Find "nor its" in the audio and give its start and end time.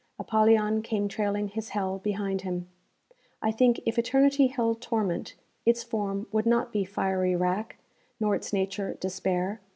8.19-8.51